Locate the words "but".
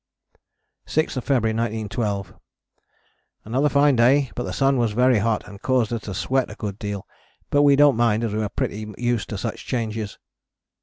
4.33-4.51, 7.51-7.61